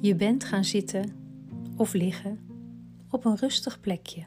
[0.00, 1.12] Je bent gaan zitten
[1.76, 2.38] of liggen
[3.10, 4.24] op een rustig plekje.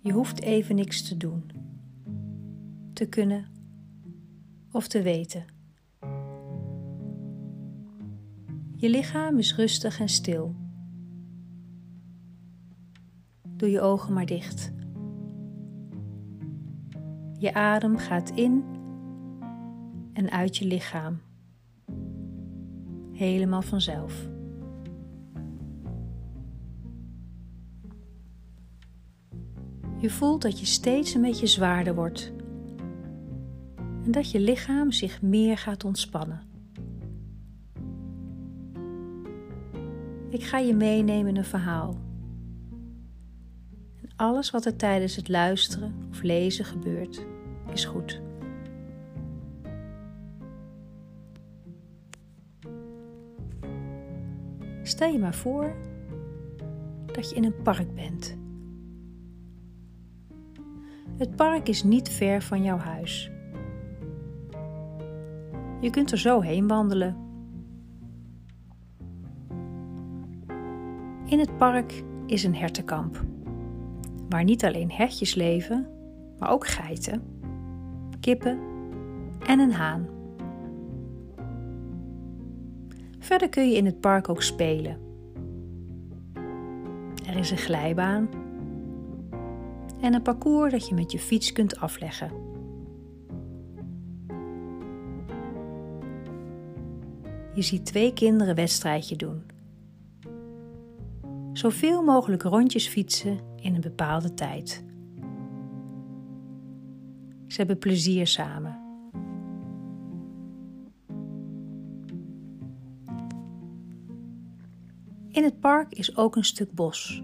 [0.00, 1.50] Je hoeft even niks te doen,
[2.92, 3.46] te kunnen
[4.70, 5.44] of te weten.
[8.76, 10.54] Je lichaam is rustig en stil.
[13.56, 14.72] Doe je ogen maar dicht.
[17.38, 18.64] Je adem gaat in
[20.12, 21.20] en uit je lichaam.
[23.22, 24.28] Helemaal vanzelf.
[29.98, 32.32] Je voelt dat je steeds een beetje zwaarder wordt
[33.76, 36.40] en dat je lichaam zich meer gaat ontspannen.
[40.28, 41.96] Ik ga je meenemen in een verhaal.
[44.02, 47.26] En alles wat er tijdens het luisteren of lezen gebeurt,
[47.72, 48.20] is goed.
[54.82, 55.74] Stel je maar voor
[57.06, 58.36] dat je in een park bent.
[61.16, 63.30] Het park is niet ver van jouw huis.
[65.80, 67.16] Je kunt er zo heen wandelen.
[71.24, 73.24] In het park is een hertenkamp,
[74.28, 75.88] waar niet alleen hertjes leven,
[76.38, 77.22] maar ook geiten,
[78.20, 78.58] kippen
[79.46, 80.21] en een haan.
[83.22, 84.98] Verder kun je in het park ook spelen.
[87.26, 88.28] Er is een glijbaan
[90.00, 92.30] en een parcours dat je met je fiets kunt afleggen.
[97.54, 99.42] Je ziet twee kinderen wedstrijdje doen.
[101.52, 104.84] Zoveel mogelijk rondjes fietsen in een bepaalde tijd.
[107.46, 108.81] Ze hebben plezier samen.
[115.42, 117.22] In het park is ook een stuk bos.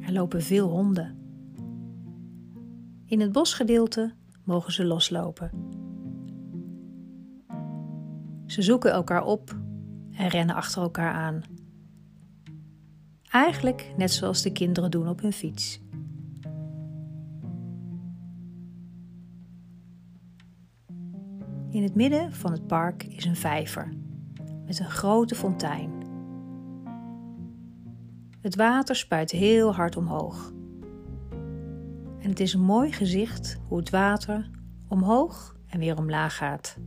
[0.00, 1.18] Er lopen veel honden.
[3.06, 4.14] In het bosgedeelte
[4.44, 5.50] mogen ze loslopen.
[8.46, 9.58] Ze zoeken elkaar op
[10.12, 11.42] en rennen achter elkaar aan.
[13.30, 15.80] Eigenlijk net zoals de kinderen doen op hun fiets.
[21.70, 24.04] In het midden van het park is een vijver
[24.66, 25.90] met een grote fontein.
[28.40, 30.52] Het water spuit heel hard omhoog.
[32.18, 34.50] En het is een mooi gezicht hoe het water
[34.88, 36.78] omhoog en weer omlaag gaat.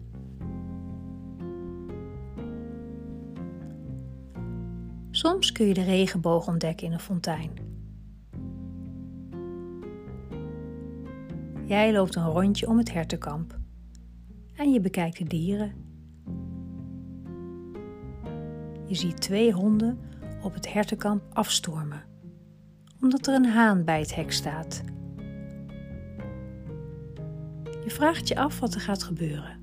[5.11, 7.51] Soms kun je de regenboog ontdekken in een fontein.
[11.65, 13.57] Jij loopt een rondje om het hertenkamp
[14.55, 15.88] en je bekijkt de dieren.
[18.89, 19.99] Je ziet twee honden
[20.43, 22.03] op het hertenkamp afstormen,
[23.01, 24.83] omdat er een haan bij het hek staat.
[27.83, 29.59] Je vraagt je af wat er gaat gebeuren.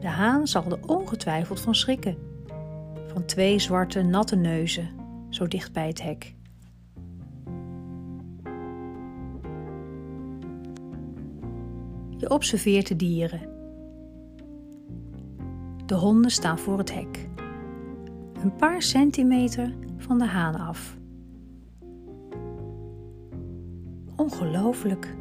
[0.00, 2.16] De haan zal er ongetwijfeld van schrikken,
[3.06, 4.88] van twee zwarte natte neuzen
[5.30, 6.34] zo dicht bij het hek.
[12.16, 13.57] Je observeert de dieren.
[15.88, 17.28] De honden staan voor het hek,
[18.42, 20.96] een paar centimeter van de haan af.
[24.16, 25.16] Ongelooflijk.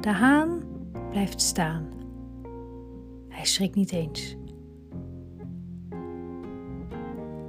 [0.00, 0.62] De haan
[1.10, 1.88] blijft staan.
[3.28, 4.36] Hij schrikt niet eens.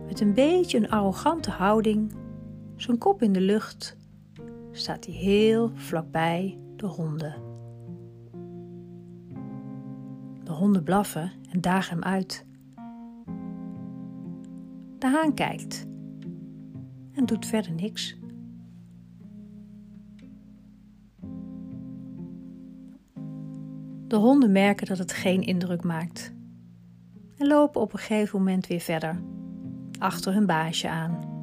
[0.07, 2.13] Met een beetje een arrogante houding,
[2.75, 3.97] zijn kop in de lucht,
[4.71, 7.35] staat hij heel vlakbij de honden.
[10.43, 12.45] De honden blaffen dagen hem uit.
[14.97, 15.85] De haan kijkt
[17.11, 18.17] en doet verder niks.
[24.07, 26.33] De honden merken dat het geen indruk maakt
[27.37, 29.21] en lopen op een gegeven moment weer verder,
[29.99, 31.33] achter hun baasje aan.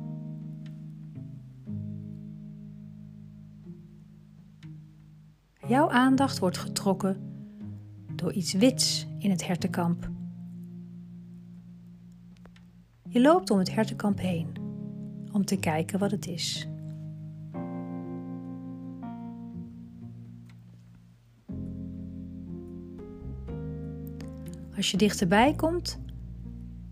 [5.66, 7.31] Jouw aandacht wordt getrokken
[8.22, 10.10] door iets wits in het hertenkamp.
[13.08, 14.46] Je loopt om het hertenkamp heen
[15.32, 16.68] om te kijken wat het is.
[24.76, 25.98] Als je dichterbij komt,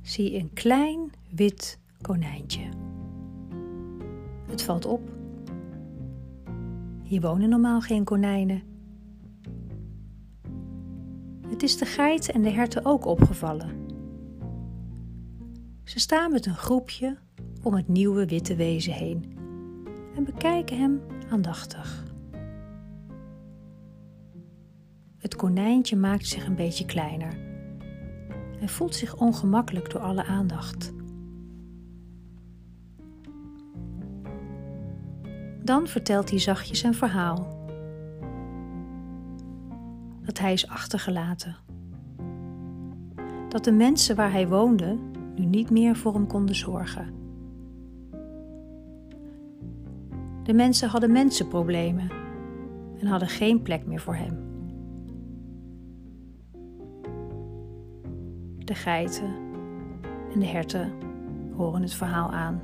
[0.02, 2.68] zie je een klein wit konijntje.
[4.46, 5.10] Het valt op.
[7.02, 8.69] Hier wonen normaal geen konijnen.
[11.60, 13.86] Het is de geit en de herten ook opgevallen.
[15.84, 17.18] Ze staan met een groepje
[17.62, 19.24] om het nieuwe witte wezen heen
[20.16, 22.04] en bekijken hem aandachtig.
[25.18, 27.38] Het konijntje maakt zich een beetje kleiner
[28.60, 30.92] en voelt zich ongemakkelijk door alle aandacht.
[35.62, 37.59] Dan vertelt hij zachtjes zijn verhaal.
[40.30, 41.56] Dat hij is achtergelaten.
[43.48, 44.98] Dat de mensen waar hij woonde
[45.34, 47.14] nu niet meer voor hem konden zorgen.
[50.42, 52.10] De mensen hadden mensenproblemen
[52.98, 54.38] en hadden geen plek meer voor hem.
[58.58, 59.34] De geiten
[60.32, 60.92] en de herten
[61.56, 62.62] horen het verhaal aan.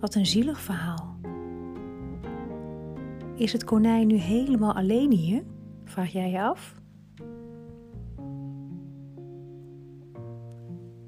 [0.00, 1.15] Wat een zielig verhaal.
[3.36, 5.42] Is het konijn nu helemaal alleen hier?
[5.84, 6.74] Vraag jij je af?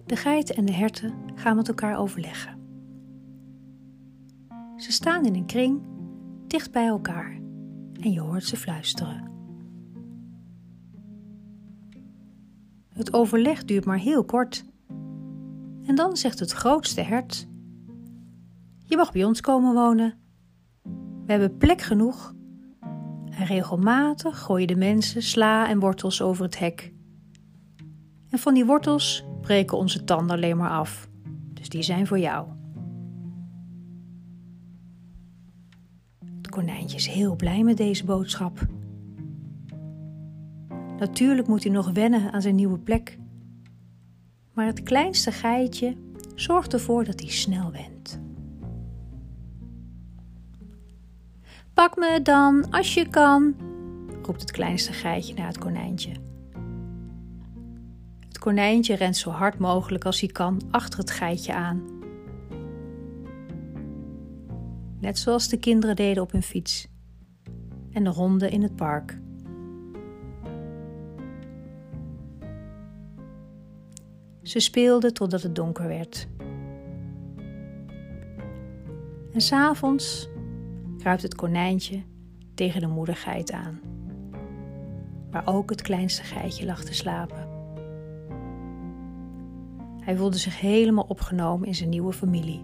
[0.06, 2.58] De geiten en de herten gaan met elkaar overleggen.
[4.76, 5.82] Ze staan in een kring,
[6.46, 7.40] dicht bij elkaar,
[8.00, 9.30] en je hoort ze fluisteren.
[12.88, 14.64] Het overleg duurt maar heel kort.
[15.82, 17.48] En dan zegt het grootste hert:
[18.84, 20.27] Je mag bij ons komen wonen.
[21.28, 22.34] We hebben plek genoeg.
[23.30, 26.92] En regelmatig gooien de mensen sla en wortels over het hek.
[28.28, 31.08] En van die wortels breken onze tanden alleen maar af.
[31.52, 32.48] Dus die zijn voor jou.
[36.36, 38.66] Het konijntje is heel blij met deze boodschap.
[40.98, 43.19] Natuurlijk moet hij nog wennen aan zijn nieuwe plek.
[44.52, 45.96] Maar het kleinste geitje
[46.34, 48.20] zorgt ervoor dat hij snel went.
[51.78, 53.54] Pak me dan, als je kan,
[54.22, 56.12] roept het kleinste geitje naar het konijntje.
[58.28, 61.82] Het konijntje rent zo hard mogelijk als hij kan achter het geitje aan.
[65.00, 66.88] Net zoals de kinderen deden op hun fiets
[67.92, 69.19] en de honden in het park.
[74.42, 76.28] Ze speelden totdat het donker werd.
[79.32, 80.28] En s'avonds
[80.98, 82.02] kruipt het konijntje
[82.54, 83.80] tegen de moedergeit aan,
[85.30, 87.48] waar ook het kleinste geitje lag te slapen.
[90.00, 92.62] Hij voelde zich helemaal opgenomen in zijn nieuwe familie.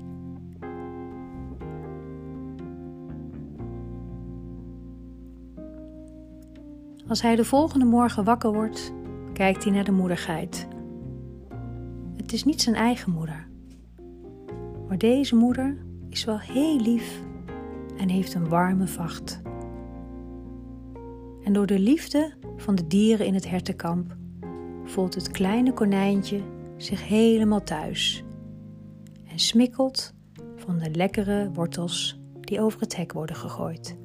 [7.08, 8.92] Als hij de volgende morgen wakker wordt,
[9.32, 10.69] kijkt hij naar de moedergeit
[12.25, 13.48] het is niet zijn eigen moeder.
[14.88, 15.76] Maar deze moeder
[16.08, 17.24] is wel heel lief
[17.96, 19.43] en heeft een warme vacht.
[21.44, 24.17] En door de liefde van de dieren in het hertenkamp
[24.85, 26.41] voelt het kleine konijntje
[26.76, 28.25] zich helemaal thuis
[29.29, 30.14] en smikkelt
[30.56, 33.97] van de lekkere wortels die over het hek worden gegooid.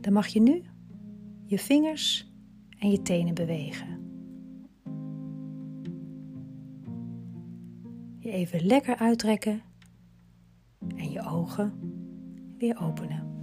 [0.00, 0.62] Dan mag je nu
[1.44, 2.33] je vingers
[2.84, 3.86] en je tenen bewegen.
[8.18, 9.62] Je even lekker uittrekken
[10.96, 11.72] en je ogen
[12.58, 13.33] weer openen.